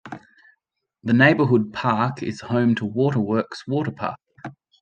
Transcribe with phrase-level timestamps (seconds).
[1.03, 4.15] This neighborhood park is home to Waterworks Waterpark.